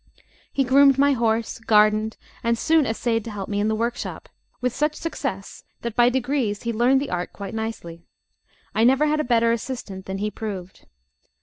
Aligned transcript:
He 0.51 0.63
groomed 0.63 0.97
my 0.97 1.11
horse, 1.11 1.59
gardened, 1.59 2.17
and 2.43 2.57
soon 2.57 2.87
essayed 2.87 3.23
to 3.25 3.29
help 3.29 3.47
me 3.47 3.59
in 3.59 3.67
the 3.67 3.75
workshop, 3.75 4.29
with 4.59 4.73
such 4.73 4.95
success 4.95 5.63
that 5.81 5.95
by 5.95 6.09
degrees 6.09 6.63
he 6.63 6.73
learned 6.73 6.99
the 6.99 7.11
art 7.11 7.31
quite 7.31 7.53
nicely. 7.53 8.07
I 8.73 8.83
never 8.83 9.05
had 9.05 9.19
a 9.19 9.23
better 9.23 9.51
assistant 9.51 10.07
than 10.07 10.17
he 10.17 10.31
proved. 10.31 10.87